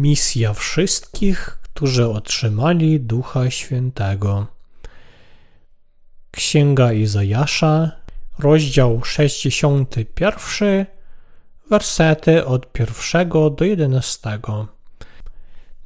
Misja 0.00 0.54
wszystkich, 0.54 1.58
którzy 1.62 2.08
otrzymali 2.08 3.00
Ducha 3.00 3.50
Świętego. 3.50 4.46
Księga 6.30 6.92
Izajasza, 6.92 7.90
rozdział 8.38 9.04
61, 9.04 10.86
wersety 11.70 12.46
od 12.46 12.72
pierwszego 12.72 13.50
do 13.50 13.64
jedenastego. 13.64 14.66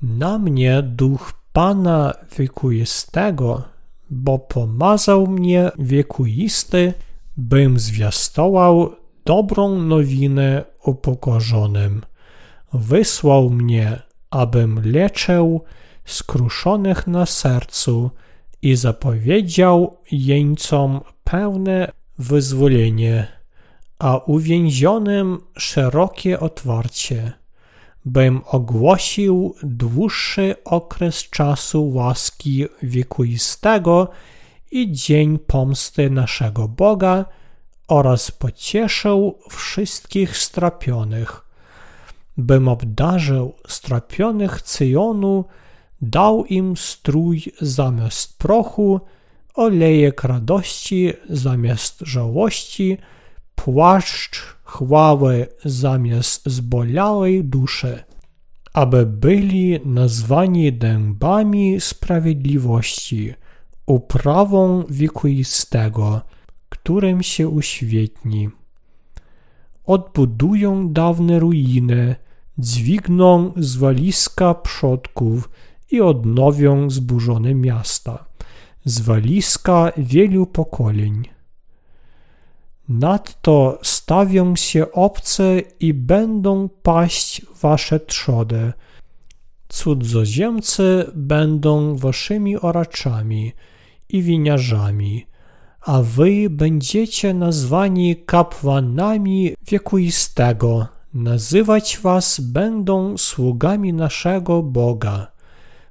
Na 0.02 0.38
mnie 0.38 0.82
duch 0.82 1.32
Pana 1.52 2.14
wiekuistego, 2.38 3.62
bo 4.10 4.38
pomazał 4.38 5.26
mnie 5.26 5.70
wiekuisty, 5.78 6.94
bym 7.36 7.78
zwiastował 7.78 8.96
dobrą 9.24 9.82
nowinę 9.82 10.64
upokorzonym. 10.84 12.02
Wysłał 12.72 13.50
mnie, 13.50 14.03
abym 14.34 14.80
leczył 14.92 15.64
skruszonych 16.04 17.06
na 17.06 17.26
sercu 17.26 18.10
i 18.62 18.76
zapowiedział 18.76 19.96
jeńcom 20.12 21.00
pełne 21.24 21.92
wyzwolenie, 22.18 23.26
a 23.98 24.16
uwięzionym 24.16 25.40
szerokie 25.58 26.40
otwarcie, 26.40 27.32
bym 28.04 28.40
ogłosił 28.46 29.54
dłuższy 29.62 30.54
okres 30.64 31.30
czasu 31.30 31.88
łaski 31.88 32.66
wiekuistego 32.82 34.08
i 34.70 34.92
dzień 34.92 35.38
pomsty 35.38 36.10
naszego 36.10 36.68
Boga 36.68 37.24
oraz 37.88 38.30
pocieszył 38.30 39.38
wszystkich 39.50 40.36
strapionych, 40.36 41.43
bym 42.36 42.68
obdarzył 42.68 43.54
strapionych 43.68 44.62
Cyjonu, 44.62 45.44
dał 46.02 46.44
im 46.44 46.76
strój 46.76 47.44
zamiast 47.60 48.38
prochu, 48.38 49.00
olejek 49.54 50.24
radości 50.24 51.12
zamiast 51.30 52.00
żałości, 52.00 52.98
płaszcz 53.54 54.56
chwały 54.64 55.46
zamiast 55.64 56.48
zbolałej 56.48 57.44
duszy, 57.44 58.02
aby 58.72 59.06
byli 59.06 59.80
nazwani 59.84 60.72
dębami 60.72 61.80
sprawiedliwości, 61.80 63.34
uprawą 63.86 64.84
wiekuistego, 64.90 66.20
którym 66.68 67.22
się 67.22 67.48
uświetni. 67.48 68.48
Odbudują 69.86 70.92
dawne 70.92 71.38
ruiny, 71.38 72.16
dźwigną 72.58 73.52
zwaliska 73.56 74.54
przodków 74.54 75.50
i 75.90 76.00
odnowią 76.00 76.90
zburzone 76.90 77.54
miasta, 77.54 78.24
zwaliska 78.84 79.92
wielu 79.96 80.46
pokoleń. 80.46 81.24
Nadto 82.88 83.78
stawią 83.82 84.56
się 84.56 84.92
obce 84.92 85.60
i 85.80 85.94
będą 85.94 86.68
paść 86.68 87.42
wasze 87.60 88.00
trzody. 88.00 88.72
Cudzoziemcy 89.68 91.10
będą 91.14 91.96
waszymi 91.96 92.56
oraczami 92.56 93.52
i 94.08 94.22
winiarzami, 94.22 95.26
a 95.84 96.02
wy 96.02 96.50
będziecie 96.50 97.34
nazwani 97.34 98.16
kapłanami 98.16 99.54
wiekuistego. 99.66 100.86
Nazywać 101.14 101.98
was 102.02 102.40
będą 102.40 103.18
sługami 103.18 103.92
naszego 103.92 104.62
Boga. 104.62 105.26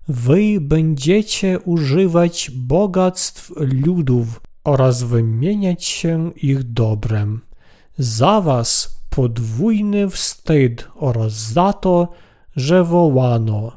Wy 0.07 0.61
będziecie 0.61 1.59
używać 1.59 2.51
bogactw 2.55 3.51
ludów 3.55 4.41
oraz 4.63 5.03
wymieniać 5.03 5.85
się 5.85 6.31
ich 6.35 6.63
dobrem. 6.63 7.41
Za 7.97 8.41
was 8.41 8.99
podwójny 9.09 10.09
wstyd 10.09 10.87
oraz 10.95 11.33
za 11.33 11.73
to, 11.73 12.07
że 12.55 12.83
wołano. 12.83 13.71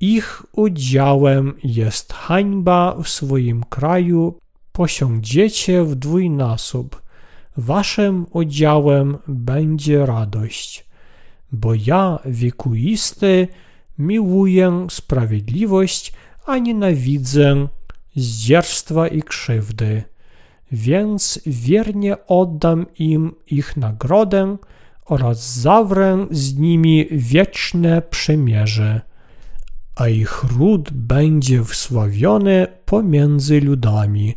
Ich 0.00 0.42
udziałem 0.52 1.54
jest 1.64 2.12
hańba 2.12 2.96
w 3.02 3.08
swoim 3.08 3.64
kraju, 3.64 4.38
posiądziecie 4.72 5.84
w 5.84 5.94
dwójnasób. 5.94 7.02
Waszym 7.56 8.26
udziałem 8.30 9.18
będzie 9.28 10.06
radość. 10.06 10.86
Bo 11.52 11.74
ja, 11.74 12.18
wiekuisty, 12.24 13.48
miłuję 13.98 14.86
sprawiedliwość, 14.90 16.12
a 16.46 16.58
nienawidzę 16.58 17.68
zdzierstwa 18.16 19.08
i 19.08 19.22
krzywdy. 19.22 20.02
Więc 20.72 21.40
wiernie 21.46 22.26
oddam 22.26 22.86
im 22.98 23.34
ich 23.46 23.76
nagrodę 23.76 24.56
oraz 25.04 25.54
zawrę 25.54 26.26
z 26.30 26.58
nimi 26.58 27.06
wieczne 27.10 28.02
przymierze, 28.02 29.00
a 29.96 30.08
ich 30.08 30.44
ród 30.58 30.92
będzie 30.92 31.64
wsławiony 31.64 32.66
pomiędzy 32.84 33.60
ludami, 33.60 34.34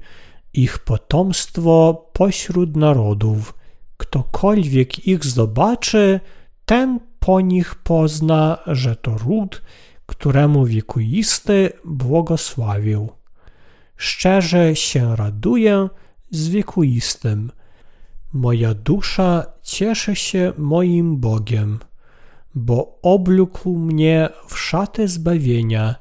ich 0.60 0.80
potomstwo 0.80 2.06
pośród 2.14 2.76
narodów. 2.76 3.54
Ktokolwiek 3.98 5.08
ich 5.08 5.26
zobaczy, 5.26 6.20
ten 6.66 7.00
po 7.20 7.42
nich 7.42 7.76
pozna, 7.76 8.58
że 8.68 8.96
to 8.96 9.18
ród, 9.18 9.62
któremu 10.06 10.66
wiekuisty 10.66 11.70
błogosławił. 11.86 13.10
Szczerze 13.98 14.76
się 14.76 15.16
raduję 15.16 15.90
z 16.32 16.48
wiekuistym. 16.48 17.52
Moja 18.34 18.74
dusza 18.74 19.46
cieszy 19.64 20.16
się 20.16 20.54
moim 20.58 21.18
Bogiem, 21.18 21.80
bo 22.56 23.00
oblókł 23.02 23.78
mnie 23.78 24.30
w 24.48 24.60
szaty 24.60 25.08
zbawienia 25.08 25.96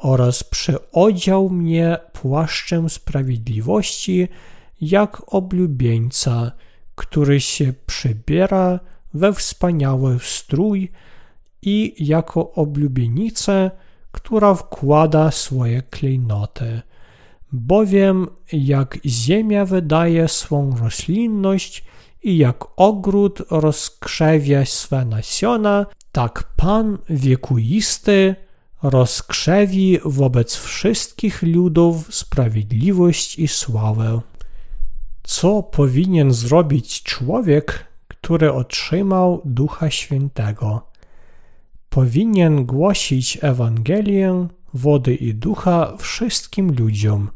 oraz 0.00 0.44
przyodział 0.44 1.50
mnie 1.50 1.98
płaszczem 2.12 2.90
sprawiedliwości, 2.90 4.28
jak 4.80 5.22
oblubieńca, 5.26 6.52
który 6.94 7.40
się 7.40 7.72
przybiera 7.86 8.80
we 9.14 9.32
wspaniały 9.32 10.18
strój 10.22 10.92
i 11.62 11.94
jako 11.98 12.52
oblubienicę, 12.52 13.70
która 14.12 14.54
wkłada 14.54 15.30
swoje 15.30 15.82
klejnoty. 15.82 16.80
Bowiem 17.52 18.26
jak 18.52 18.98
ziemia 19.06 19.64
wydaje 19.64 20.28
swą 20.28 20.76
roślinność 20.76 21.84
i 22.22 22.38
jak 22.38 22.64
ogród 22.76 23.42
rozkrzewia 23.50 24.64
swe 24.64 25.04
nasiona, 25.04 25.86
tak 26.12 26.44
Pan 26.56 26.98
wiekuisty 27.10 28.34
rozkrzewi 28.82 29.98
wobec 30.04 30.56
wszystkich 30.56 31.42
ludów 31.42 32.14
sprawiedliwość 32.14 33.38
i 33.38 33.48
sławę. 33.48 34.20
Co 35.22 35.62
powinien 35.62 36.32
zrobić 36.32 37.02
człowiek, 37.02 37.84
który 38.08 38.52
otrzymał 38.52 39.42
Ducha 39.44 39.90
Świętego? 39.90 40.82
Powinien 41.88 42.66
głosić 42.66 43.38
Ewangelię 43.42 44.48
wody 44.74 45.14
i 45.14 45.34
ducha 45.34 45.96
wszystkim 45.96 46.76
ludziom. 46.78 47.30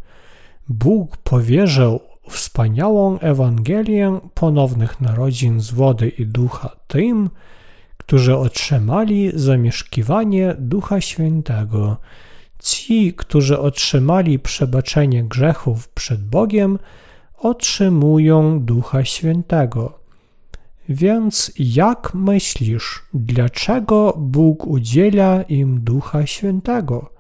Bóg 0.69 1.17
powierzył 1.17 2.01
wspaniałą 2.29 3.19
Ewangelię 3.19 4.21
ponownych 4.35 5.01
narodzin 5.01 5.61
z 5.61 5.71
wody 5.71 6.09
i 6.09 6.27
ducha 6.27 6.77
tym, 6.87 7.31
którzy 8.07 8.37
otrzymali 8.37 9.31
zamieszkiwanie 9.35 10.55
Ducha 10.59 11.01
Świętego. 11.01 11.97
Ci, 12.59 13.15
którzy 13.15 13.59
otrzymali 13.59 14.39
przebaczenie 14.39 15.25
grzechów 15.25 15.89
przed 15.89 16.25
Bogiem, 16.25 16.79
otrzymują 17.39 18.61
Ducha 18.61 19.05
Świętego. 19.05 19.99
Więc 20.89 21.53
jak 21.59 22.15
myślisz, 22.15 23.03
dlaczego 23.15 24.15
Bóg 24.19 24.67
udziela 24.67 25.43
im 25.43 25.81
Ducha 25.81 26.27
Świętego? 26.27 27.11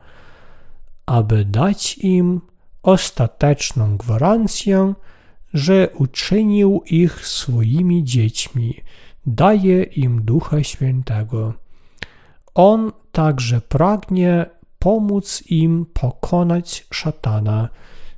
Aby 1.06 1.44
dać 1.44 1.98
im 1.98 2.40
ostateczną 2.82 3.96
gwarancję, 3.96 4.94
że 5.54 5.88
uczynił 5.98 6.82
ich 6.86 7.26
swoimi 7.26 8.04
dziećmi, 8.04 8.74
daje 9.26 9.82
im 9.82 10.22
Ducha 10.22 10.62
Świętego. 10.62 11.54
On 12.54 12.92
także 13.12 13.60
pragnie 13.60 14.46
pomóc 14.78 15.42
im 15.46 15.86
pokonać 15.92 16.86
szatana. 16.90 17.68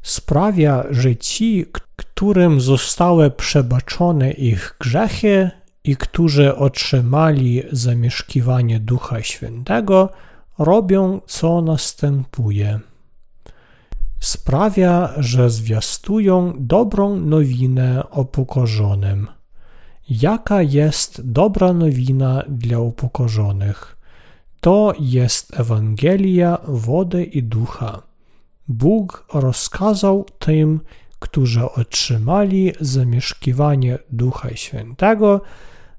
Sprawia, 0.03 0.85
że 0.91 1.17
ci, 1.17 1.67
którym 1.97 2.61
zostały 2.61 3.31
przebaczone 3.31 4.31
ich 4.31 4.77
grzechy 4.81 5.51
i 5.85 5.97
którzy 5.97 6.57
otrzymali 6.57 7.63
zamieszkiwanie 7.73 8.81
Ducha 8.81 9.23
Świętego, 9.23 10.09
robią 10.59 11.21
co 11.27 11.63
następuje. 11.63 12.81
Sprawia, 14.21 15.13
że 15.17 15.51
zwiastują 15.51 16.53
dobrą 16.59 17.17
nowinę 17.17 18.05
upokorzonym. 18.13 19.36
Jaka 20.11 20.63
jest 20.63 21.31
dobra 21.31 21.73
nowina 21.73 22.43
dla 22.49 22.79
upokorzonych? 22.79 23.97
To 24.61 24.95
jest 25.01 25.61
Ewangelia 25.61 26.59
wody 26.69 27.25
i 27.25 27.43
ducha. 27.43 28.03
Bóg 28.69 29.27
rozkazał 29.35 30.27
tym, 30.39 30.81
którzy 31.19 31.71
otrzymali 31.71 32.73
zamieszkiwanie 32.81 33.99
Ducha 34.11 34.57
Świętego, 34.57 35.41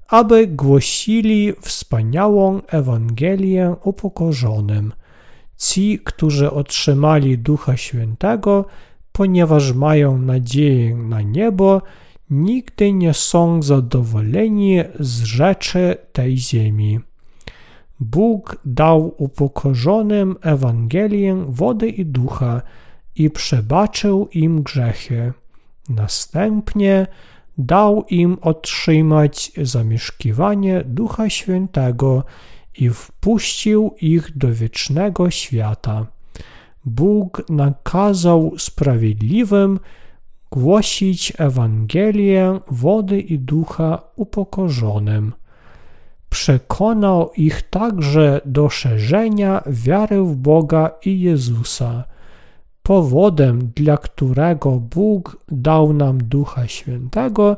aby 0.08 0.46
głosili 0.46 1.52
wspaniałą 1.60 2.60
Ewangelię 2.66 3.76
upokorzonym. 3.84 4.92
Ci, 5.56 5.98
którzy 6.04 6.50
otrzymali 6.50 7.38
Ducha 7.38 7.76
Świętego, 7.76 8.64
ponieważ 9.12 9.72
mają 9.72 10.18
nadzieję 10.18 10.96
na 10.96 11.22
niebo, 11.22 11.82
nigdy 12.30 12.92
nie 12.92 13.14
są 13.14 13.62
zadowoleni 13.62 14.78
z 15.00 15.22
rzeczy 15.22 15.96
tej 16.12 16.38
ziemi. 16.38 17.00
Bóg 18.00 18.56
dał 18.64 19.14
upokorzonym 19.16 20.36
Ewangelię 20.42 21.44
wody 21.48 21.88
i 21.88 22.06
ducha 22.06 22.62
i 23.16 23.30
przebaczył 23.30 24.28
im 24.32 24.62
grzechy. 24.62 25.32
Następnie 25.88 27.06
dał 27.58 28.04
im 28.10 28.38
otrzymać 28.40 29.52
zamieszkiwanie 29.62 30.84
Ducha 30.86 31.30
Świętego 31.30 32.24
i 32.78 32.90
wpuścił 32.90 33.94
ich 34.00 34.38
do 34.38 34.54
wiecznego 34.54 35.30
świata. 35.30 36.06
Bóg 36.84 37.42
nakazał 37.48 38.54
sprawiedliwym 38.58 39.78
głosić 40.50 41.32
Ewangelię 41.38 42.60
wody 42.70 43.20
i 43.20 43.38
ducha 43.38 44.02
upokorzonym. 44.16 45.32
Przekonał 46.30 47.32
ich 47.36 47.62
także 47.62 48.40
do 48.44 48.68
szerzenia 48.68 49.62
wiary 49.66 50.22
w 50.22 50.36
Boga 50.36 50.90
i 51.04 51.20
Jezusa. 51.20 52.04
Powodem, 52.82 53.72
dla 53.76 53.96
którego 53.96 54.70
Bóg 54.70 55.44
dał 55.48 55.92
nam 55.92 56.18
Ducha 56.18 56.66
Świętego, 56.66 57.56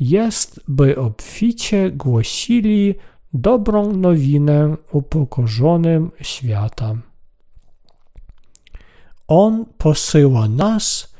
jest, 0.00 0.60
by 0.68 0.98
obficie 0.98 1.90
głosili 1.90 2.94
dobrą 3.34 3.92
nowinę 3.92 4.76
upokorzonym 4.92 6.10
świata. 6.20 6.94
On 9.28 9.64
posyła 9.78 10.48
nas, 10.48 11.13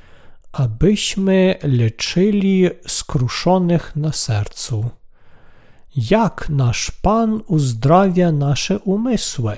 abyśmy 0.55 1.59
leczyli 1.63 2.71
skruszonych 2.87 3.97
na 3.97 4.13
sercu. 4.13 4.91
Jak 5.97 6.49
nasz 6.49 6.91
Pan 6.91 7.41
uzdrawia 7.47 8.33
nasze 8.33 8.79
umysły? 8.79 9.57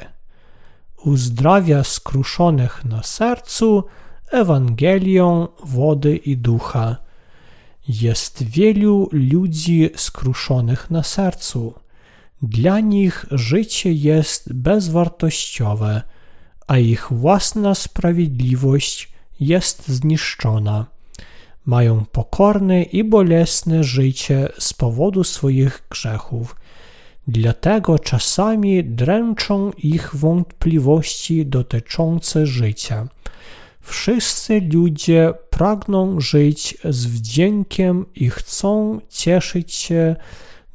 Uzdrawia 1.05 1.85
skruszonych 1.85 2.85
na 2.85 3.03
sercu 3.03 3.85
Ewangelią 4.31 5.49
wody 5.65 6.17
i 6.17 6.37
ducha. 6.37 6.97
Jest 7.89 8.43
wielu 8.43 9.09
ludzi 9.13 9.91
skruszonych 9.97 10.91
na 10.91 11.03
sercu. 11.03 11.75
Dla 12.43 12.81
nich 12.81 13.27
życie 13.31 13.93
jest 13.93 14.53
bezwartościowe, 14.53 16.03
a 16.67 16.79
ich 16.79 17.09
własna 17.11 17.75
sprawiedliwość 17.75 19.16
jest 19.41 19.89
zniszczona. 19.89 20.87
Mają 21.67 22.05
pokorne 22.13 22.83
i 22.83 23.05
bolesne 23.05 23.85
życie 23.85 24.49
z 24.59 24.73
powodu 24.75 25.25
swoich 25.25 25.83
grzechów. 25.91 26.57
Dlatego 27.29 27.99
czasami 27.99 28.85
dręczą 28.85 29.71
ich 29.79 30.17
wątpliwości 30.17 31.47
dotyczące 31.47 32.47
życia. 32.47 33.09
Wszyscy 33.81 34.61
ludzie 34.73 35.35
pragną 35.51 36.21
żyć 36.21 36.79
z 36.85 37.07
wdziękiem 37.07 38.07
i 38.15 38.31
chcą 38.31 39.01
cieszyć 39.09 39.75
się 39.75 40.17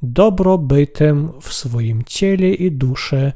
dobrobytem 0.02 1.32
w 1.42 1.54
swoim 1.54 2.04
ciele 2.04 2.48
i 2.48 2.72
duszy, 2.72 3.34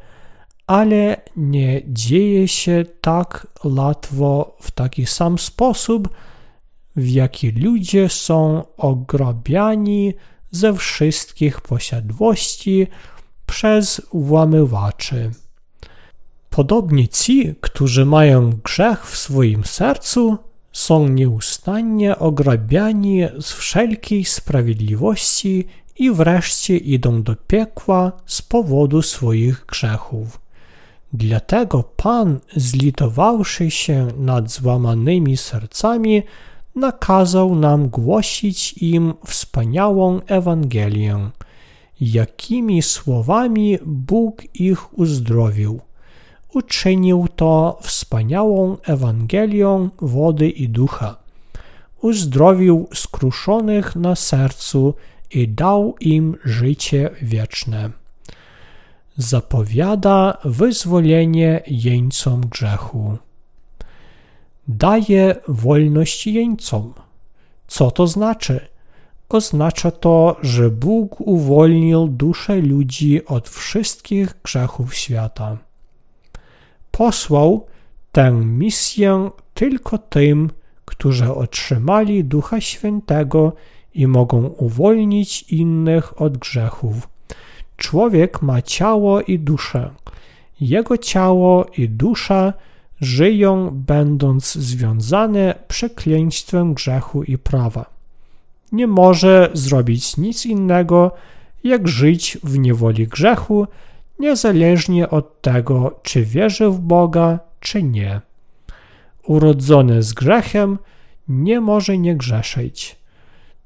ale 0.68 1.22
nie 1.36 1.82
dzieje 1.88 2.48
się 2.48 2.84
tak 3.02 3.48
łatwo 3.64 4.58
w 4.62 4.72
taki 4.72 5.06
sam 5.06 5.40
sposób, 5.40 6.10
w 6.96 7.10
jaki 7.10 7.52
ludzie 7.52 8.10
są 8.10 8.64
ograbiani 8.78 10.14
ze 10.52 10.74
wszystkich 10.74 11.62
posiadłości 11.62 12.88
przez 13.46 14.02
włamywaczy. 14.14 15.32
Podobnie 16.50 17.08
ci, 17.08 17.56
którzy 17.62 18.06
mają 18.06 18.50
grzech 18.64 19.06
w 19.06 19.18
swoim 19.18 19.64
sercu, 19.64 20.38
są 20.72 21.08
nieustannie 21.08 22.20
ograbiani 22.20 23.22
z 23.40 23.52
wszelkiej 23.52 24.26
sprawiedliwości 24.26 25.68
i 26.00 26.12
wreszcie 26.12 26.78
idą 26.78 27.24
do 27.24 27.36
piekła 27.36 28.12
z 28.26 28.42
powodu 28.42 29.02
swoich 29.02 29.66
grzechów. 29.66 30.45
Dlatego 31.18 31.84
Pan, 31.84 32.40
zlitowawszy 32.56 33.72
się 33.72 34.08
nad 34.18 34.52
złamanymi 34.52 35.38
sercami, 35.38 36.24
nakazał 36.76 37.56
nam 37.56 37.90
głosić 37.90 38.74
im 38.74 39.14
wspaniałą 39.26 40.20
Ewangelię, 40.28 41.30
jakimi 42.02 42.82
słowami 42.82 43.78
Bóg 43.86 44.42
ich 44.56 45.00
uzdrowił. 45.00 45.80
Uczynił 46.54 47.28
to 47.36 47.80
wspaniałą 47.82 48.78
Ewangelią 48.84 49.90
wody 50.02 50.50
i 50.50 50.70
ducha. 50.70 51.16
Uzdrowił 52.02 52.88
skruszonych 52.94 53.96
na 53.96 54.16
sercu 54.16 54.94
i 55.32 55.48
dał 55.48 55.96
im 56.00 56.38
życie 56.46 57.10
wieczne. 57.22 58.05
Zapowiada 59.18 60.38
wyzwolenie 60.46 61.64
jeńcom 61.68 62.42
grzechu 62.42 63.18
daje 64.68 65.36
wolność 65.48 66.28
jeńcom. 66.28 66.94
Co 67.68 67.92
to 67.92 68.08
znaczy? 68.08 68.68
Oznacza 69.30 69.92
to, 69.92 70.38
że 70.42 70.70
Bóg 70.70 71.22
uwolnił 71.22 72.08
dusze 72.08 72.56
ludzi 72.56 73.26
od 73.26 73.50
wszystkich 73.50 74.34
grzechów 74.44 74.96
świata. 74.96 75.58
Posłał 76.92 77.66
tę 78.12 78.32
misję 78.32 79.30
tylko 79.54 79.98
tym, 79.98 80.50
którzy 80.86 81.34
otrzymali 81.34 82.24
Ducha 82.24 82.62
Świętego 82.62 83.54
i 83.94 84.08
mogą 84.08 84.46
uwolnić 84.46 85.44
innych 85.44 86.22
od 86.22 86.38
grzechów. 86.38 87.08
Człowiek 87.78 88.42
ma 88.42 88.62
ciało 88.62 89.22
i 89.22 89.40
duszę. 89.40 89.90
Jego 90.62 90.98
ciało 90.98 91.66
i 91.78 91.90
dusza 91.90 92.54
żyją 93.02 93.70
będąc 93.72 94.54
związane 94.54 95.56
przekleństwem 95.68 96.74
grzechu 96.74 97.24
i 97.24 97.38
prawa. 97.38 97.86
Nie 98.72 98.88
może 98.88 99.50
zrobić 99.54 100.18
nic 100.18 100.46
innego, 100.46 101.12
jak 101.64 101.88
żyć 101.88 102.38
w 102.44 102.58
niewoli 102.60 103.08
grzechu, 103.08 103.68
niezależnie 104.20 105.10
od 105.10 105.42
tego, 105.42 106.00
czy 106.04 106.26
wierzy 106.26 106.70
w 106.70 106.80
Boga, 106.80 107.40
czy 107.60 107.84
nie. 107.84 108.22
Urodzony 109.28 110.04
z 110.04 110.14
grzechem 110.14 110.78
nie 111.28 111.62
może 111.62 111.98
nie 111.98 112.16
grzeszyć. 112.16 112.96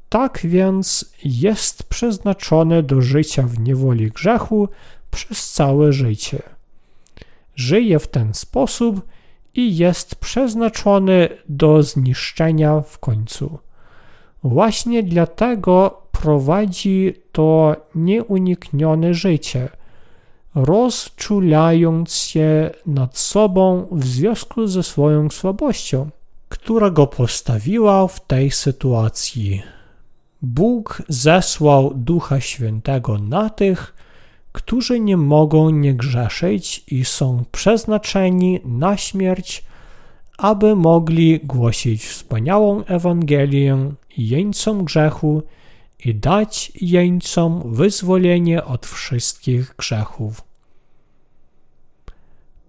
Tak 0.09 0.39
więc 0.43 1.13
jest 1.23 1.83
przeznaczony 1.83 2.83
do 2.83 3.01
życia 3.01 3.43
w 3.43 3.59
niewoli 3.59 4.11
grzechu 4.11 4.69
przez 5.11 5.51
całe 5.51 5.93
życie. 5.93 6.41
Żyje 7.55 7.99
w 7.99 8.07
ten 8.07 8.33
sposób 8.33 9.01
i 9.55 9.77
jest 9.77 10.15
przeznaczony 10.15 11.29
do 11.49 11.83
zniszczenia 11.83 12.81
w 12.81 12.99
końcu. 12.99 13.59
Właśnie 14.43 15.03
dlatego 15.03 16.01
prowadzi 16.11 17.13
to 17.31 17.75
nieuniknione 17.95 19.13
życie, 19.13 19.69
rozczulając 20.55 22.13
się 22.13 22.69
nad 22.85 23.17
sobą 23.17 23.87
w 23.91 24.05
związku 24.05 24.67
ze 24.67 24.83
swoją 24.83 25.29
słabością, 25.29 26.09
która 26.49 26.89
go 26.89 27.07
postawiła 27.07 28.07
w 28.07 28.27
tej 28.27 28.51
sytuacji. 28.51 29.63
Bóg 30.41 31.01
zesłał 31.09 31.93
Ducha 31.95 32.41
Świętego 32.41 33.17
na 33.17 33.49
tych, 33.49 33.95
którzy 34.51 34.99
nie 34.99 35.17
mogą 35.17 35.69
nie 35.69 35.93
grzeszyć 35.93 36.83
i 36.87 37.05
są 37.05 37.43
przeznaczeni 37.51 38.59
na 38.65 38.97
śmierć, 38.97 39.63
aby 40.37 40.75
mogli 40.75 41.39
głosić 41.43 42.05
wspaniałą 42.05 42.83
Ewangelię 42.83 43.91
jeńcom 44.17 44.83
grzechu 44.83 45.43
i 46.05 46.15
dać 46.15 46.71
jeńcom 46.81 47.73
wyzwolenie 47.73 48.63
od 48.65 48.85
wszystkich 48.85 49.75
grzechów. 49.77 50.41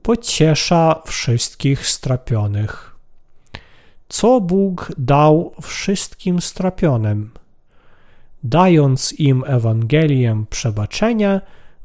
Pociesza 0.03 1.03
wszystkich 1.07 1.87
strapionych. 1.87 2.97
Co 4.09 4.41
Bóg 4.41 4.93
dał 4.99 5.55
wszystkim 5.63 6.41
strapionym? 6.41 7.31
Dając 8.45 9.13
im 9.13 9.45
Ewangelię 9.47 10.45
przebaczenia, 10.51 11.41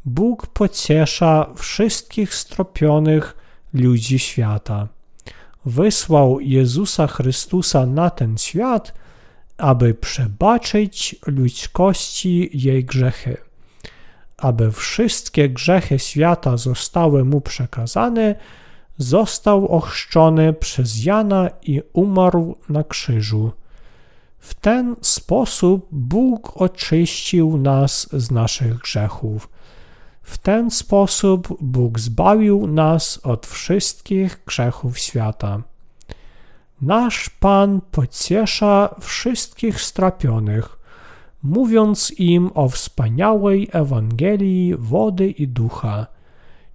Bóg 0.06 0.48
pociesza 0.48 1.50
wszystkich 1.56 2.36
stropionych 2.36 3.38
ludzi 3.74 4.20
świata. 4.20 4.88
Wysłał 5.66 6.40
Jezusa 6.40 7.08
Chrystusa 7.08 7.86
na 7.86 8.10
ten 8.10 8.38
świat, 8.38 8.94
aby 9.58 9.94
przebaczyć 9.94 11.16
ludzkości 11.28 12.50
jej 12.54 12.86
grzechy. 12.86 13.38
Aby 14.38 14.72
wszystkie 14.72 15.50
grzechy 15.50 16.00
świata 16.00 16.58
zostały 16.58 17.26
mu 17.26 17.42
przekazane, 17.42 18.36
został 18.98 19.68
ochrzczony 19.68 20.54
przez 20.54 21.06
Jana 21.06 21.50
i 21.62 21.82
umarł 21.94 22.58
na 22.70 22.84
krzyżu. 22.84 23.52
W 24.46 24.54
ten 24.54 24.96
sposób 25.02 25.88
Bóg 25.92 26.62
oczyścił 26.62 27.58
nas 27.58 28.10
z 28.14 28.32
naszych 28.32 28.78
grzechów. 28.78 29.50
W 30.22 30.38
ten 30.38 30.72
sposób 30.72 31.58
Bóg 31.62 32.00
zbawił 32.00 32.68
nas 32.68 33.20
od 33.24 33.46
wszystkich 33.48 34.42
grzechów 34.46 35.00
świata. 35.00 35.62
Nasz 36.82 37.30
Pan 37.30 37.82
pociesza 37.92 38.96
wszystkich 39.00 39.82
strapionych, 39.82 40.80
mówiąc 41.44 42.12
im 42.18 42.52
o 42.54 42.70
wspaniałej 42.70 43.70
Ewangelii 43.72 44.76
wody 44.78 45.30
i 45.30 45.48
ducha. 45.48 46.08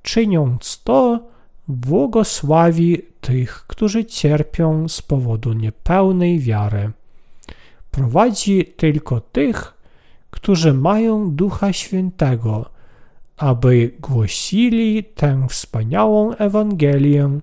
Czyniąc 0.03 0.83
to, 0.85 1.21
błogosławi 1.69 3.03
tych, 3.21 3.65
którzy 3.67 4.05
cierpią 4.05 4.89
z 4.89 5.03
powodu 5.03 5.53
niepełnej 5.53 6.39
wiary. 6.39 6.93
Prowadzi 7.91 8.65
tylko 8.77 9.21
tych, 9.21 9.75
którzy 10.31 10.75
mają 10.75 11.31
Ducha 11.31 11.73
Świętego, 11.73 12.71
aby 13.37 13.95
głosili 14.01 15.05
tę 15.05 15.47
wspaniałą 15.49 16.35
Ewangelię, 16.35 17.41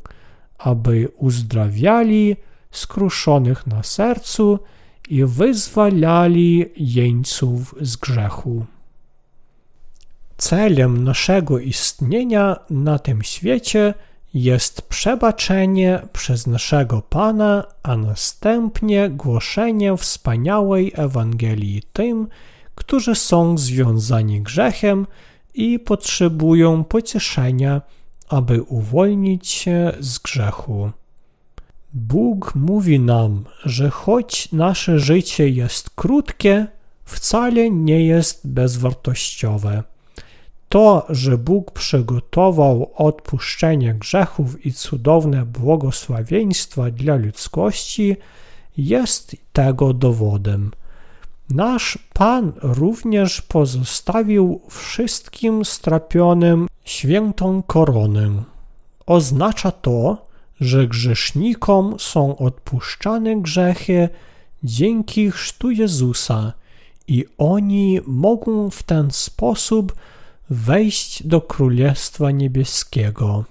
aby 0.57 1.11
uzdrawiali 1.17 2.35
skruszonych 2.71 3.67
na 3.67 3.83
sercu 3.83 4.59
i 5.09 5.25
wyzwalali 5.25 6.65
jeńców 6.77 7.75
z 7.81 7.95
grzechu. 7.95 8.65
Celem 10.37 11.03
naszego 11.03 11.59
istnienia 11.59 12.55
na 12.69 12.99
tym 12.99 13.23
świecie 13.23 13.93
jest 14.33 14.81
przebaczenie 14.81 15.99
przez 16.13 16.47
naszego 16.47 17.01
Pana, 17.01 17.63
a 17.83 17.97
następnie 17.97 19.09
głoszenie 19.09 19.97
wspaniałej 19.97 20.91
Ewangelii 20.95 21.83
tym, 21.93 22.27
którzy 22.75 23.15
są 23.15 23.57
związani 23.57 24.41
grzechem 24.41 25.07
i 25.53 25.79
potrzebują 25.79 26.83
pocieszenia, 26.83 27.81
aby 28.29 28.61
uwolnić 28.61 29.47
się 29.47 29.91
z 29.99 30.19
grzechu. 30.19 30.91
Bóg 31.93 32.55
mówi 32.55 32.99
nam, 32.99 33.43
że 33.65 33.89
choć 33.89 34.51
nasze 34.51 34.99
życie 34.99 35.49
jest 35.49 35.89
krótkie, 35.89 36.67
wcale 37.05 37.69
nie 37.69 38.05
jest 38.05 38.47
bezwartościowe. 38.47 39.83
To, 40.69 41.05
że 41.09 41.37
Bóg 41.37 41.71
przygotował 41.71 42.91
odpuszczenie 42.95 43.93
grzechów 43.93 44.65
i 44.65 44.73
cudowne 44.73 45.45
błogosławieństwa 45.45 46.91
dla 46.91 47.15
ludzkości, 47.15 48.15
jest 48.77 49.35
tego 49.53 49.93
dowodem. 49.93 50.71
Nasz 51.49 51.97
Pan 52.13 52.51
również 52.61 53.41
pozostawił 53.41 54.61
wszystkim 54.69 55.65
strapionym 55.65 56.67
świętą 56.83 57.63
koronę. 57.63 58.43
Oznacza 59.05 59.71
to, 59.71 60.27
że 60.61 60.87
grzesznikom 60.87 61.95
są 61.99 62.37
odpuszczane 62.37 63.35
grzechy 63.41 64.09
dzięki 64.63 65.31
chrztu 65.31 65.71
Jezusa 65.71 66.53
i 67.07 67.25
oni 67.37 67.99
mogą 68.07 68.69
w 68.69 68.83
ten 68.83 69.11
sposób 69.11 69.95
wejść 70.49 71.27
do 71.27 71.41
Królestwa 71.41 72.31
Niebieskiego. 72.31 73.43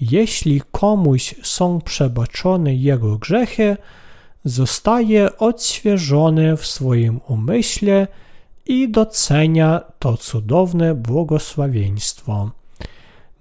Jeśli 0.00 0.62
komuś 0.72 1.34
są 1.42 1.80
przebaczone 1.80 2.74
jego 2.74 3.18
grzechy, 3.18 3.76
zostaje 4.44 5.38
odświeżony 5.38 6.56
w 6.56 6.66
swoim 6.66 7.20
umyśle 7.28 8.08
i 8.66 8.88
docenia 8.88 9.80
to 9.98 10.16
cudowne 10.16 10.94
błogosławieństwo. 10.94 12.50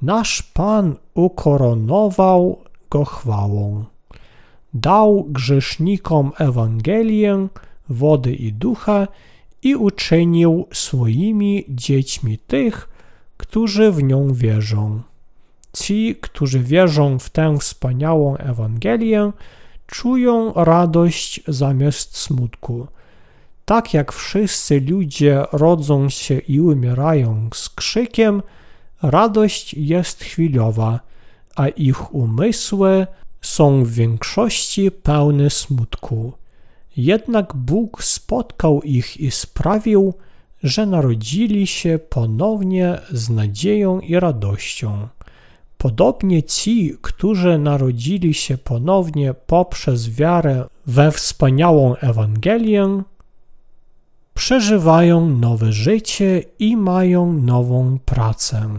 Nasz 0.02 0.44
Pan 0.44 0.96
ukoronował 1.14 2.62
go 2.90 3.06
chwałą. 3.06 3.86
Dał 4.74 5.24
grzesznikom 5.24 6.32
Ewangelię, 6.38 7.48
wody 7.90 8.34
i 8.34 8.54
ducha 8.54 9.08
i 9.65 9.75
uczynił 9.75 10.67
swoimi 10.74 11.65
dziećmi 11.69 12.38
tych, 12.38 12.89
którzy 13.38 13.91
w 13.91 14.03
nią 14.03 14.34
wierzą. 14.34 15.01
Ci, 15.74 16.15
którzy 16.22 16.60
wierzą 16.60 17.19
w 17.19 17.29
tę 17.29 17.57
wspaniałą 17.60 18.38
Ewangelię, 18.38 19.31
czują 19.88 20.53
radość 20.53 21.41
zamiast 21.48 22.17
smutku. 22.17 22.88
Tak 23.65 23.93
jak 23.93 24.12
wszyscy 24.12 24.81
ludzie 24.81 25.43
rodzą 25.51 26.10
się 26.10 26.38
i 26.38 26.60
umierają 26.60 27.50
z 27.53 27.69
krzykiem, 27.69 28.43
radość 29.01 29.74
jest 29.74 30.24
chwilowa, 30.24 31.00
a 31.55 31.67
ich 31.67 32.13
umysły 32.15 33.07
są 33.41 33.84
w 33.84 33.91
większości 33.91 34.91
pełne 34.91 35.50
smutku. 35.50 36.34
Jednak 36.98 37.56
Bóg 37.56 38.04
spotkał 38.04 38.82
ich 38.82 39.18
i 39.18 39.32
sprawił, 39.32 40.14
że 40.64 40.86
narodzili 40.86 41.68
się 41.68 42.00
ponownie 42.10 42.98
z 43.12 43.30
nadzieją 43.30 44.00
i 44.00 44.16
radością. 44.16 45.08
Podobnie 45.78 46.44
ci, 46.44 46.98
którzy 47.02 47.58
narodzili 47.58 48.34
się 48.34 48.58
ponownie 48.58 49.34
poprzez 49.34 50.10
wiarę 50.10 50.66
we 50.86 51.12
wspaniałą 51.12 51.96
Ewangelię, 51.96 53.04
przeżywają 54.34 55.30
nowe 55.30 55.74
życie 55.74 56.44
i 56.60 56.78
mają 56.78 57.34
nową 57.34 58.00
pracę. 58.06 58.70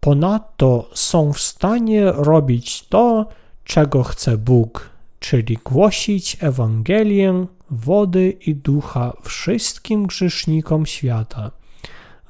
Ponadto 0.00 0.90
są 0.94 1.32
w 1.32 1.40
stanie 1.40 2.12
robić 2.12 2.86
to, 2.88 3.26
czego 3.64 4.02
chce 4.02 4.38
Bóg, 4.38 4.90
czyli 5.24 5.58
głosić 5.64 6.36
Ewangelię 6.40 7.46
wody 7.70 8.36
i 8.46 8.54
ducha 8.54 9.12
wszystkim 9.22 10.06
grzesznikom 10.06 10.86
świata 10.86 11.50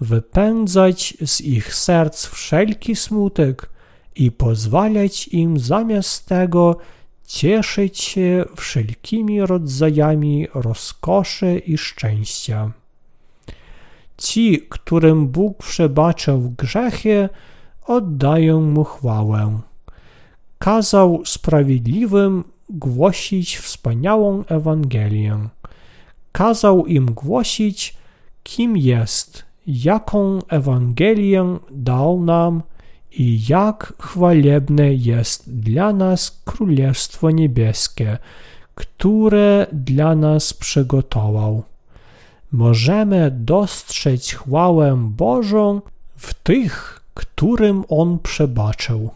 wypędzać 0.00 1.14
z 1.26 1.40
ich 1.40 1.74
serc 1.74 2.26
wszelki 2.26 2.96
smutek 2.96 3.70
i 4.16 4.32
pozwalać 4.32 5.28
im 5.28 5.58
zamiast 5.58 6.26
tego 6.26 6.76
cieszyć 7.26 7.98
się 8.00 8.44
wszelkimi 8.56 9.40
rodzajami 9.40 10.46
rozkoszy 10.54 11.62
i 11.66 11.78
szczęścia. 11.78 12.72
Ci, 14.16 14.66
którym 14.68 15.28
Bóg 15.28 15.58
przebaczył 15.58 16.54
grzechy, 16.58 17.28
oddają 17.86 18.60
mu 18.60 18.84
chwałę. 18.84 19.60
Kazał 20.58 21.22
sprawiedliwym 21.24 22.53
głosić 22.74 23.56
wspaniałą 23.56 24.44
Ewangelię. 24.44 25.48
Kazał 26.32 26.86
im 26.86 27.06
głosić, 27.06 27.96
kim 28.42 28.76
jest 28.76 29.44
jaką 29.66 30.38
Ewangelię 30.48 31.58
dał 31.70 32.22
nam 32.22 32.62
i 33.12 33.40
jak 33.48 33.92
chwalebne 33.98 34.94
jest 34.94 35.60
dla 35.60 35.92
nas 35.92 36.42
Królestwo 36.44 37.30
Niebieskie, 37.30 38.18
które 38.74 39.66
dla 39.72 40.14
nas 40.14 40.52
przygotował. 40.52 41.62
Możemy 42.52 43.30
dostrzec 43.30 44.30
chwałę 44.30 44.96
Bożą 45.16 45.80
w 46.16 46.34
tych, 46.34 47.00
którym 47.14 47.84
On 47.88 48.18
przebaczył. 48.18 49.10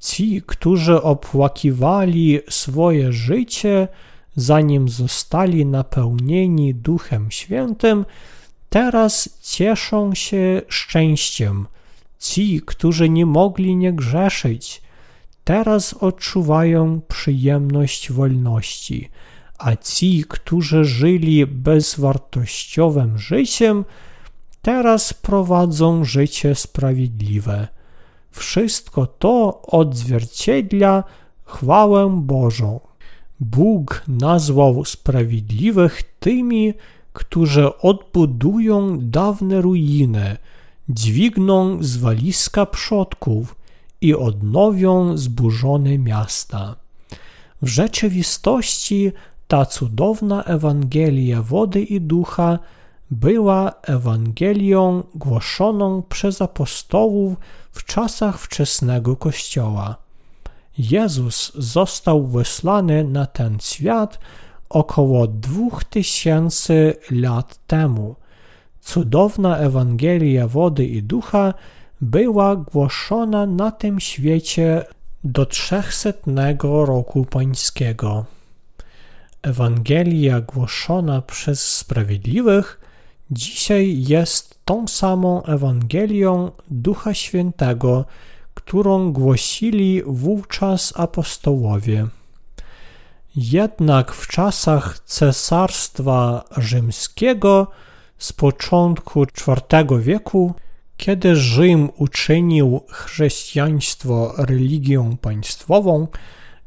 Ci, 0.00 0.42
którzy 0.46 1.02
opłakiwali 1.02 2.40
swoje 2.48 3.12
życie, 3.12 3.88
zanim 4.36 4.88
zostali 4.88 5.66
napełnieni 5.66 6.74
Duchem 6.74 7.30
Świętym, 7.30 8.04
teraz 8.70 9.38
cieszą 9.42 10.14
się 10.14 10.62
szczęściem. 10.68 11.66
Ci, 12.18 12.60
którzy 12.66 13.08
nie 13.08 13.26
mogli 13.26 13.76
nie 13.76 13.92
grzeszyć, 13.92 14.82
teraz 15.44 15.94
odczuwają 15.94 17.00
przyjemność 17.08 18.12
wolności, 18.12 19.08
a 19.58 19.76
ci, 19.76 20.24
którzy 20.28 20.84
żyli 20.84 21.46
bezwartościowym 21.46 23.18
życiem, 23.18 23.84
teraz 24.62 25.14
prowadzą 25.14 26.04
życie 26.04 26.54
sprawiedliwe. 26.54 27.68
Wszystko 28.30 29.06
to 29.06 29.62
odzwierciedla 29.62 31.04
chwałę 31.44 32.20
Bożą. 32.22 32.80
Bóg 33.40 34.02
nazwał 34.08 34.84
sprawiedliwych 34.84 36.02
tymi, 36.20 36.74
którzy 37.12 37.78
odbudują 37.78 38.98
dawne 39.00 39.60
ruiny, 39.60 40.36
dźwigną 40.88 41.82
zwaliska 41.82 42.66
przodków 42.66 43.56
i 44.00 44.14
odnowią 44.14 45.16
zburzone 45.16 45.98
miasta. 45.98 46.76
W 47.62 47.68
rzeczywistości 47.68 49.12
ta 49.48 49.66
cudowna 49.66 50.44
Ewangelia 50.44 51.42
wody 51.42 51.82
i 51.82 52.00
ducha 52.00 52.58
była 53.10 53.72
Ewangelią 53.82 55.02
głoszoną 55.14 56.02
przez 56.02 56.42
apostołów 56.42 57.36
w 57.72 57.84
czasach 57.84 58.38
wczesnego 58.38 59.16
Kościoła. 59.16 59.96
Jezus 60.78 61.52
został 61.54 62.26
wysłany 62.26 63.04
na 63.04 63.26
ten 63.26 63.58
świat 63.60 64.18
około 64.68 65.26
dwóch 65.26 65.84
tysięcy 65.84 66.94
lat 67.10 67.58
temu. 67.66 68.16
Cudowna 68.80 69.56
Ewangelia 69.56 70.48
wody 70.48 70.86
i 70.86 71.02
ducha 71.02 71.54
była 72.00 72.56
głoszona 72.56 73.46
na 73.46 73.70
tym 73.70 74.00
świecie 74.00 74.84
do 75.24 75.46
trzechsetnego 75.46 76.86
roku 76.86 77.24
pańskiego. 77.24 78.24
Ewangelia 79.42 80.40
głoszona 80.40 81.22
przez 81.22 81.76
sprawiedliwych 81.76 82.79
dzisiaj 83.30 84.04
jest 84.08 84.64
tą 84.64 84.88
samą 84.88 85.42
Ewangelią 85.42 86.50
Ducha 86.70 87.14
Świętego, 87.14 88.04
którą 88.54 89.12
głosili 89.12 90.02
wówczas 90.06 90.92
apostołowie. 90.96 92.06
Jednak 93.36 94.12
w 94.12 94.26
czasach 94.26 94.98
Cesarstwa 94.98 96.44
Rzymskiego 96.56 97.66
z 98.18 98.32
początku 98.32 99.22
IV 99.22 100.00
wieku, 100.00 100.54
kiedy 100.96 101.36
Rzym 101.36 101.90
uczynił 101.96 102.80
chrześcijaństwo 102.88 104.34
religią 104.38 105.16
państwową 105.16 106.06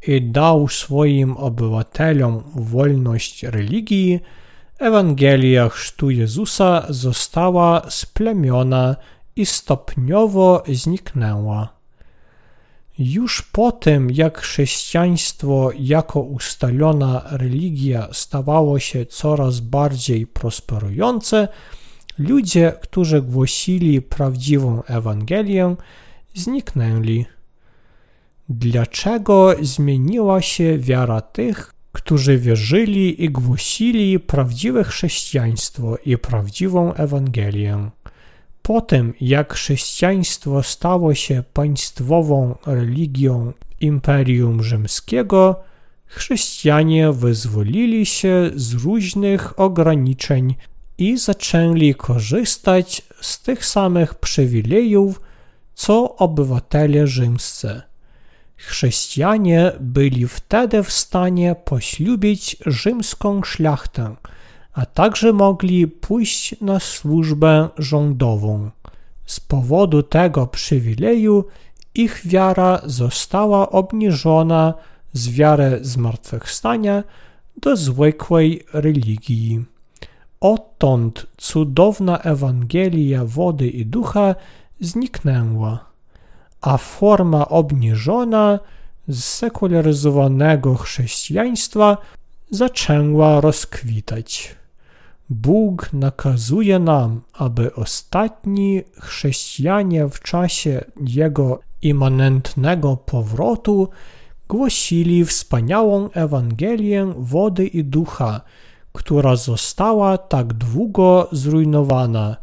i 0.08 0.22
dał 0.22 0.68
swoim 0.68 1.38
obywatelom 1.38 2.44
wolność 2.56 3.44
religii, 3.44 4.20
Ewangelia 4.80 5.70
Chrztu 5.70 6.10
Jezusa 6.10 6.86
została 6.90 7.90
splemiona 7.90 8.96
i 9.36 9.46
stopniowo 9.46 10.64
zniknęła. 10.68 11.74
Już 13.00 13.42
po 13.42 13.72
tym, 13.72 14.12
jak 14.12 14.40
chrześcijaństwo 14.40 15.72
jako 15.80 16.20
ustalona 16.20 17.22
religia 17.32 18.08
stawało 18.12 18.80
się 18.80 19.06
coraz 19.06 19.60
bardziej 19.60 20.28
prosperujące, 20.28 21.48
ludzie, 22.18 22.74
którzy 22.82 23.22
głosili 23.22 24.02
prawdziwą 24.02 24.84
Ewangelię, 24.84 25.76
zniknęli. 26.36 27.26
Dlaczego 28.50 29.56
zmieniła 29.62 30.42
się 30.42 30.78
wiara 30.78 31.22
tych, 31.22 31.74
którzy 31.94 32.38
wierzyli 32.38 33.24
i 33.24 33.30
głosili 33.30 34.20
prawdziwe 34.20 34.84
chrześcijaństwo 34.84 35.98
i 36.06 36.18
prawdziwą 36.18 36.94
Ewangelię? 36.94 37.90
Po 38.62 38.82
tym, 38.82 39.14
jak 39.22 39.54
chrześcijaństwo 39.54 40.64
stało 40.64 41.14
się 41.14 41.44
państwową 41.54 42.56
religią 42.66 43.54
Imperium 43.82 44.64
Rzymskiego, 44.64 45.64
chrześcijanie 46.06 47.12
wyzwolili 47.12 48.06
się 48.06 48.52
z 48.56 48.74
różnych 48.74 49.60
ograniczeń 49.60 50.56
i 50.98 51.18
zaczęli 51.18 51.96
korzystać 51.96 53.02
z 53.22 53.42
tych 53.42 53.66
samych 53.66 54.16
przywilejów, 54.16 55.22
co 55.74 56.16
obywatele 56.16 57.08
rzymscy. 57.08 57.82
Chrześcijanie 58.58 59.72
byli 59.80 60.28
wtedy 60.28 60.84
w 60.84 60.92
stanie 60.92 61.56
poślubić 61.66 62.58
rzymską 62.66 63.44
szlachtę– 63.44 64.16
a 64.74 64.86
także 64.86 65.34
mogli 65.34 65.88
pójść 65.88 66.62
na 66.62 66.80
służbę 66.80 67.70
rządową. 67.78 68.70
Z 69.26 69.40
powodu 69.40 70.04
tego 70.04 70.48
przywileju 70.48 71.46
ich 71.96 72.22
wiara 72.26 72.82
została 72.86 73.70
obniżona 73.70 74.74
z 75.14 75.30
wiary 75.30 75.80
zmartwychwstania 75.82 77.04
do 77.62 77.76
zwykłej 77.76 78.66
religii. 78.74 79.66
Odtąd 80.40 81.28
cudowna 81.38 82.20
Ewangelia 82.20 83.26
wody 83.26 83.68
i 83.68 83.86
ducha 83.86 84.36
zniknęła, 84.80 85.86
a 86.64 86.78
forma 86.78 87.48
obniżona 87.50 88.60
sekularyzowanego 89.12 90.76
chrześcijaństwa 90.76 91.98
zaczęła 92.50 93.42
rozkwitać. 93.42 94.56
Bóg 95.30 95.94
nakazuje 95.94 96.80
nam, 96.80 97.22
aby 97.34 97.76
ostatni 97.76 98.82
chrześcijanie 99.00 100.08
w 100.08 100.20
czasie 100.20 100.84
Jego 101.08 101.60
immanentnego 101.82 102.98
powrotu 102.98 103.90
głosili 104.50 105.26
wspaniałą 105.26 106.10
Ewangelię 106.10 107.14
wody 107.18 107.68
i 107.68 107.84
ducha, 107.84 108.42
która 108.94 109.36
została 109.36 110.18
tak 110.18 110.54
długo 110.54 111.28
zrujnowana, 111.32 112.38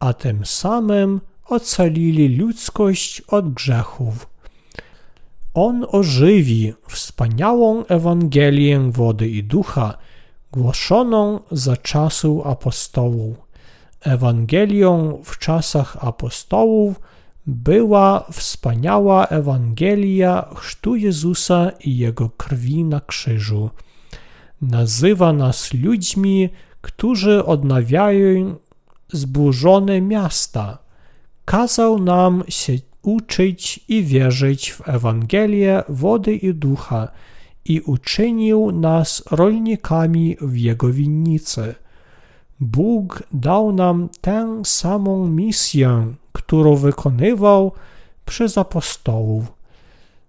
a 0.00 0.12
tym 0.12 0.46
samym 0.46 1.20
ocalili 1.46 2.36
ludzkość 2.36 3.20
od 3.20 3.52
grzechów. 3.52 4.26
On 5.54 5.86
ożywi 5.88 6.72
wspaniałą 6.88 7.84
Ewangelię 7.86 8.90
wody 8.90 9.28
i 9.28 9.44
ducha, 9.44 9.98
głoszoną 10.52 11.40
za 11.50 11.76
czasu 11.76 12.42
apostołów. 12.44 13.36
Ewangelią 14.00 15.20
w 15.24 15.38
czasach 15.38 15.96
apostołów 16.00 17.00
była 17.46 18.26
wspaniała 18.32 19.26
Ewangelia 19.26 20.48
chrztu 20.54 20.96
Jezusa 20.96 21.70
i 21.80 21.96
Jego 21.96 22.30
krwi 22.30 22.84
na 22.84 23.00
krzyżu. 23.00 23.70
Nazywa 24.62 25.32
nas 25.32 25.74
ludźmi, 25.74 26.48
którzy 26.80 27.44
odnawiają 27.44 28.56
zburzone 29.12 30.00
miasta. 30.00 30.78
Kazał 31.44 31.98
nam 31.98 32.44
się 32.48 32.72
uczyć 33.02 33.80
i 33.88 34.02
wierzyć 34.02 34.72
w 34.72 34.88
Ewangelię 34.88 35.82
wody 35.88 36.34
i 36.34 36.54
ducha, 36.54 37.08
i 37.64 37.80
uczynił 37.80 38.72
nas 38.72 39.22
rolnikami 39.30 40.36
w 40.40 40.56
Jego 40.56 40.88
winnicy. 40.88 41.74
Bóg 42.60 43.22
dał 43.32 43.72
nam 43.72 44.08
tę 44.20 44.62
samą 44.64 45.28
misję, 45.28 46.14
którą 46.32 46.76
wykonywał 46.76 47.72
przez 48.24 48.58
apostołów. 48.58 49.52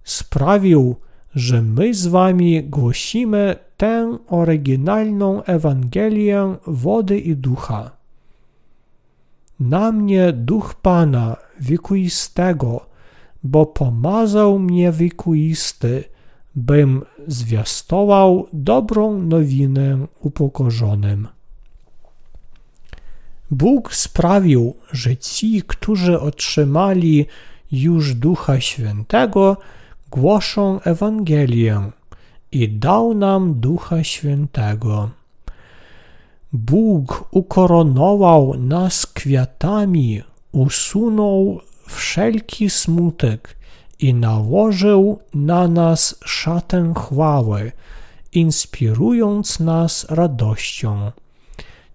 Sprawił, 0.03 0.95
że 1.35 1.61
my 1.61 1.93
z 1.93 2.07
wami 2.07 2.63
głosimy 2.63 3.55
tę 3.77 4.17
oryginalną 4.27 5.43
Ewangelię 5.43 6.55
wody 6.67 7.19
i 7.19 7.35
ducha. 7.35 7.91
Na 9.59 9.91
mnie 9.91 10.33
duch 10.33 10.75
Pana 10.75 11.37
wiekuistego, 11.59 12.85
bo 13.43 13.65
pomazał 13.65 14.59
mnie 14.59 14.91
wiekuisty, 14.91 16.03
bym 16.55 17.01
zwiastował 17.27 18.47
dobrą 18.53 19.21
nowinę 19.21 20.07
upokorzonym. 20.19 21.27
Bóg 23.51 23.93
sprawił, 23.93 24.75
że 24.91 25.17
ci, 25.17 25.61
którzy 25.67 26.19
otrzymali 26.19 27.25
już 27.71 28.15
Ducha 28.15 28.59
Świętego, 28.61 29.57
głoszą 30.11 30.79
Ewangelię 30.81 31.91
i 32.51 32.69
dał 32.69 33.13
nam 33.13 33.53
Ducha 33.53 34.03
Świętego. 34.03 35.09
Bóg 36.53 37.27
ukoronował 37.31 38.53
nas 38.57 39.05
kwiatami, 39.05 40.21
usunął 40.51 41.59
wszelki 41.87 42.69
smutek 42.69 43.55
i 43.99 44.13
nałożył 44.13 45.19
na 45.33 45.67
nas 45.67 46.15
szatę 46.25 46.93
chwały, 46.97 47.71
inspirując 48.31 49.59
nas 49.59 50.05
radością. 50.09 51.11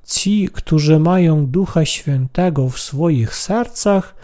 Ci, 0.05 0.49
którzy 0.53 0.99
mają 0.99 1.47
Ducha 1.47 1.85
Świętego 1.85 2.69
w 2.69 2.79
swoich 2.79 3.35
sercach, 3.35 4.15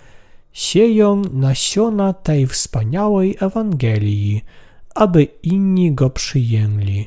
sieją 0.52 1.22
nasiona 1.32 2.12
tej 2.12 2.46
wspaniałej 2.46 3.36
Ewangelii, 3.40 4.44
aby 4.94 5.28
inni 5.42 5.92
go 5.92 6.10
przyjęli. 6.10 7.06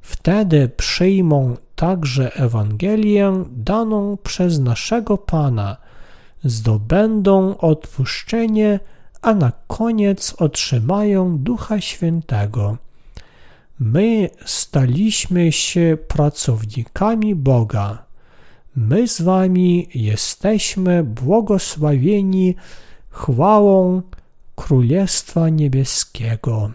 Wtedy 0.00 0.68
przyjmą 0.68 1.56
także 1.82 2.34
Ewangelię 2.34 3.44
daną 3.50 4.18
przez 4.22 4.60
naszego 4.60 5.18
Pana, 5.18 5.76
zdobędą 6.44 7.56
odpuszczenie, 7.58 8.80
a 9.22 9.34
na 9.34 9.52
koniec 9.66 10.34
otrzymają 10.38 11.38
Ducha 11.38 11.80
Świętego. 11.80 12.76
My 13.80 14.30
staliśmy 14.44 15.52
się 15.52 15.98
pracownikami 16.08 17.34
Boga. 17.34 18.04
My 18.76 19.08
z 19.08 19.22
wami 19.22 19.88
jesteśmy 19.94 21.04
błogosławieni 21.04 22.54
chwałą 23.10 24.02
Królestwa 24.54 25.48
Niebieskiego. 25.48 26.70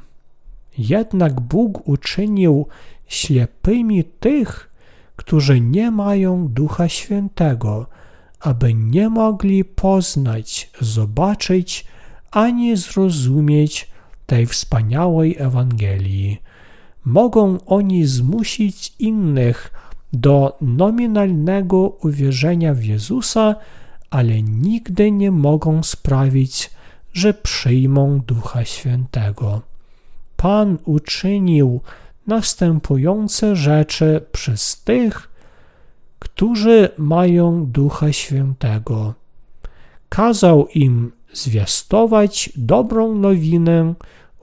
Jednak 0.78 1.42
Bóg 1.42 1.88
uczynił 1.88 2.68
ślepymi 3.08 4.04
tych, 4.04 4.68
którzy 5.18 5.62
nie 5.62 5.92
mają 5.92 6.48
Ducha 6.48 6.90
Świętego, 6.90 7.86
aby 8.40 8.74
nie 8.74 9.10
mogli 9.10 9.66
poznać, 9.66 10.70
zobaczyć 10.82 11.86
ani 12.32 12.78
zrozumieć 12.78 13.92
tej 14.26 14.46
wspaniałej 14.46 15.36
Ewangelii. 15.40 16.42
Mogą 17.06 17.58
oni 17.66 18.06
zmusić 18.06 18.94
innych 19.00 19.72
do 20.14 20.58
nominalnego 20.62 21.78
uwierzenia 21.80 22.74
w 22.74 22.84
Jezusa, 22.84 23.56
ale 24.10 24.42
nigdy 24.42 25.12
nie 25.12 25.32
mogą 25.32 25.84
sprawić, 25.84 26.70
że 27.14 27.34
przyjmą 27.34 28.22
Ducha 28.28 28.66
Świętego. 28.66 29.62
Pan 30.38 30.78
uczynił 30.86 31.82
następujące 32.28 33.56
rzeczy 33.56 34.22
przez 34.32 34.84
tych, 34.84 35.30
którzy 36.20 36.90
mają 36.98 37.66
Ducha 37.66 38.12
Świętego. 38.14 39.14
Kazał 40.10 40.68
im 40.68 41.12
zwiastować 41.34 42.50
dobrą 42.56 43.16
nowinę 43.16 43.94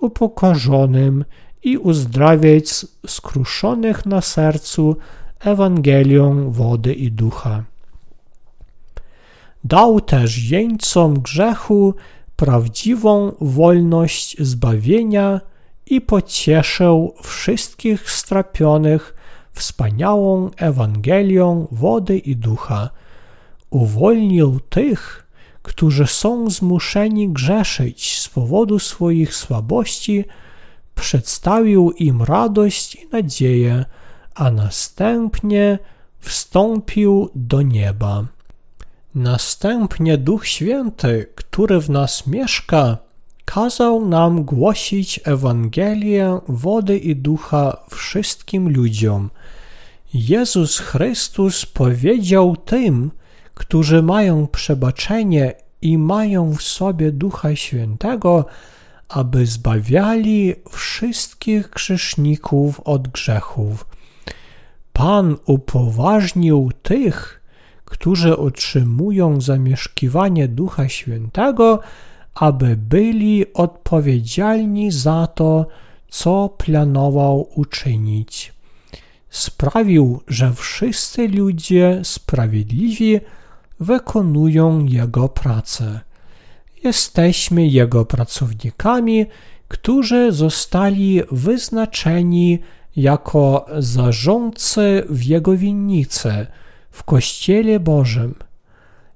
upokorzonym 0.00 1.24
i 1.62 1.78
uzdrawiać 1.78 2.86
skruszonych 3.06 4.06
na 4.06 4.20
sercu 4.20 4.96
Ewangelią 5.40 6.50
wody 6.50 6.94
i 6.94 7.12
ducha. 7.12 7.64
Dał 9.64 10.00
też 10.00 10.50
jeńcom 10.50 11.20
grzechu 11.20 11.94
prawdziwą 12.36 13.32
wolność 13.40 14.36
zbawienia 14.40 15.40
i 15.86 16.00
pocieszył 16.00 17.14
wszystkich 17.22 18.10
strapionych 18.10 19.14
wspaniałą 19.52 20.50
Ewangelią 20.56 21.66
wody 21.70 22.18
i 22.18 22.36
ducha. 22.36 22.90
Uwolnił 23.70 24.60
tych, 24.60 25.26
którzy 25.62 26.06
są 26.06 26.50
zmuszeni 26.50 27.28
grzeszyć 27.28 28.20
z 28.20 28.28
powodu 28.28 28.78
swoich 28.78 29.34
słabości, 29.34 30.24
przedstawił 30.94 31.90
im 31.90 32.22
radość 32.22 32.94
i 32.94 33.08
nadzieję, 33.12 33.84
a 34.34 34.50
następnie 34.50 35.78
wstąpił 36.18 37.30
do 37.34 37.62
nieba. 37.62 38.24
Następnie 39.14 40.18
Duch 40.18 40.46
Święty, 40.46 41.26
który 41.34 41.80
w 41.80 41.90
nas 41.90 42.26
mieszka, 42.26 42.98
kazał 43.44 44.06
nam 44.06 44.44
głosić 44.44 45.20
Ewangelię 45.24 46.40
wody 46.48 46.98
i 46.98 47.16
ducha 47.16 47.76
wszystkim 47.90 48.68
ludziom. 48.68 49.30
Jezus 50.14 50.78
Chrystus 50.78 51.66
powiedział 51.66 52.56
tym, 52.56 53.10
którzy 53.54 54.02
mają 54.02 54.46
przebaczenie 54.46 55.54
i 55.82 55.98
mają 55.98 56.54
w 56.54 56.62
sobie 56.62 57.12
Ducha 57.12 57.56
Świętego, 57.56 58.46
aby 59.08 59.46
zbawiali 59.46 60.54
wszystkich 60.70 61.70
grzeszników 61.70 62.80
od 62.80 63.08
grzechów. 63.08 63.86
Pan 64.92 65.36
upoważnił 65.46 66.70
tych, 66.82 67.40
którzy 67.84 68.36
otrzymują 68.36 69.40
zamieszkiwanie 69.40 70.48
Ducha 70.48 70.88
Świętego, 70.88 71.80
aby 72.34 72.76
byli 72.76 73.52
odpowiedzialni 73.52 74.90
za 74.90 75.26
to, 75.26 75.66
co 76.08 76.48
planował 76.48 77.48
uczynić. 77.54 78.52
Sprawił, 79.30 80.20
że 80.28 80.52
wszyscy 80.52 81.28
ludzie 81.28 82.00
sprawiedliwi 82.02 83.20
wykonują 83.80 84.84
Jego 84.84 85.28
pracę. 85.28 86.00
Jesteśmy 86.84 87.66
Jego 87.66 88.04
pracownikami, 88.04 89.26
którzy 89.68 90.32
zostali 90.32 91.22
wyznaczeni 91.32 92.58
jako 92.96 93.66
zarządcy 93.78 95.02
w 95.08 95.22
Jego 95.22 95.56
winnicy, 95.56 96.46
w 96.90 97.02
Kościele 97.02 97.80
Bożym. 97.80 98.34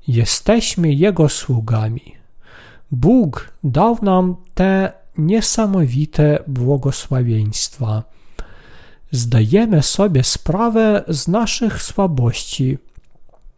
Jesteśmy 0.09 0.93
Jego 0.93 1.29
sługami. 1.29 2.18
Bóg 2.91 3.53
dał 3.65 3.99
nam 4.03 4.37
te 4.55 4.93
niesamowite 5.19 6.39
błogosławieństwa. 6.47 8.03
Zdajemy 9.11 9.83
sobie 9.83 10.25
sprawę 10.25 11.05
z 11.09 11.29
naszych 11.29 11.83
słabości, 11.83 12.79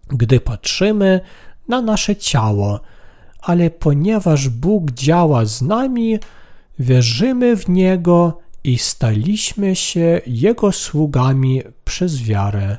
gdy 0.08 0.40
patrzymy 0.40 1.20
na 1.68 1.82
nasze 1.82 2.16
ciało, 2.16 2.80
ale 3.40 3.70
ponieważ 3.70 4.48
Bóg 4.48 4.90
działa 4.90 5.44
z 5.44 5.62
nami, 5.62 6.18
wierzymy 6.78 7.56
w 7.56 7.68
Niego 7.68 8.38
i 8.64 8.78
staliśmy 8.78 9.76
się 9.76 10.20
Jego 10.26 10.72
sługami 10.72 11.62
przez 11.84 12.22
wiarę. 12.22 12.78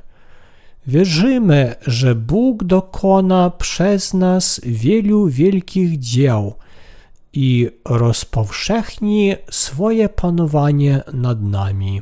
Wierzymy, 0.87 1.75
że 1.87 2.15
Bóg 2.15 2.63
dokona 2.63 3.49
przez 3.49 4.13
nas 4.13 4.61
wielu 4.63 5.27
wielkich 5.27 5.99
dzieł 5.99 6.53
i 7.33 7.69
rozpowszechni 7.85 9.35
swoje 9.51 10.09
panowanie 10.09 11.01
nad 11.13 11.41
nami. 11.41 12.01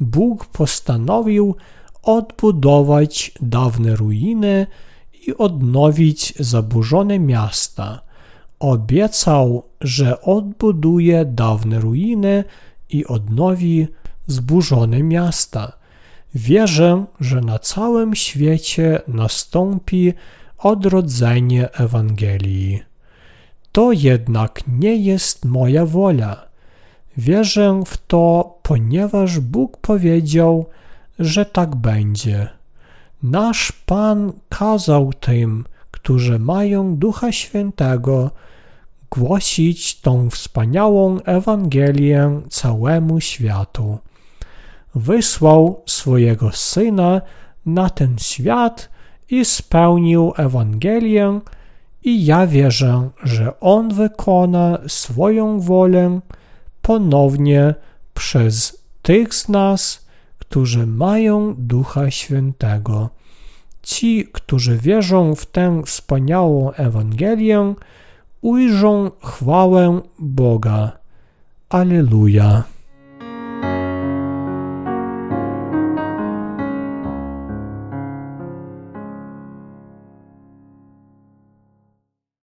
Bóg 0.00 0.46
postanowił 0.46 1.56
odbudować 2.02 3.32
dawne 3.40 3.96
ruiny 3.96 4.66
i 5.26 5.34
odnowić 5.36 6.34
zaburzone 6.38 7.18
miasta. 7.18 8.00
Obiecał, 8.58 9.62
że 9.80 10.22
odbuduje 10.22 11.24
dawne 11.24 11.78
ruiny 11.80 12.44
i 12.90 13.06
odnowi 13.06 13.88
zburzone 14.26 15.02
miasta. 15.02 15.81
Wierzę, 16.34 17.04
że 17.20 17.40
na 17.40 17.58
całym 17.58 18.14
świecie 18.14 19.00
nastąpi 19.08 20.12
odrodzenie 20.58 21.72
Ewangelii. 21.72 22.82
To 23.72 23.92
jednak 23.92 24.60
nie 24.68 24.96
jest 24.96 25.44
moja 25.44 25.86
wola. 25.86 26.44
Wierzę 27.16 27.82
w 27.86 27.96
to, 28.06 28.58
ponieważ 28.62 29.40
Bóg 29.40 29.76
powiedział, 29.76 30.66
że 31.18 31.44
tak 31.44 31.76
będzie. 31.76 32.48
Nasz 33.22 33.72
Pan 33.72 34.32
kazał 34.48 35.12
tym, 35.12 35.64
którzy 35.90 36.38
mają 36.38 36.96
Ducha 36.96 37.32
Świętego, 37.32 38.30
głosić 39.10 40.00
tą 40.00 40.30
wspaniałą 40.30 41.20
Ewangelię 41.20 42.40
całemu 42.48 43.20
światu. 43.20 43.98
Wysłał 44.94 45.82
swojego 45.86 46.50
Syna 46.52 47.20
na 47.66 47.90
ten 47.90 48.18
świat 48.18 48.90
i 49.30 49.44
spełnił 49.44 50.32
Ewangelię, 50.36 51.40
i 52.04 52.24
ja 52.24 52.46
wierzę, 52.46 53.10
że 53.22 53.60
On 53.60 53.94
wykona 53.94 54.78
swoją 54.86 55.60
wolę 55.60 56.20
ponownie 56.82 57.74
przez 58.14 58.82
tych 59.02 59.34
z 59.34 59.48
nas, 59.48 60.06
którzy 60.38 60.86
mają 60.86 61.54
Ducha 61.58 62.10
Świętego. 62.10 63.10
Ci, 63.82 64.28
którzy 64.32 64.78
wierzą 64.78 65.34
w 65.34 65.46
tę 65.46 65.82
wspaniałą 65.86 66.72
Ewangelię, 66.72 67.74
ujrzą 68.40 69.10
chwałę 69.22 70.00
Boga. 70.18 70.92
Aleluja. 71.68 72.62